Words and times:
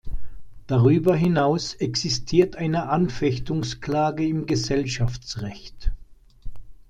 Darüber 0.65 1.15
hinaus 1.15 1.75
existiert 1.75 2.55
eine 2.55 2.89
Anfechtungsklage 2.89 4.25
im 4.27 4.47
Gesellschaftsrecht. 4.47 5.91